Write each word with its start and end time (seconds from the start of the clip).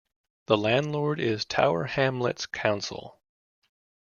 The 0.47 0.57
landlord 0.57 1.19
is 1.19 1.45
Tower 1.45 1.83
Hamlets 1.83 2.47
Council. 2.47 3.21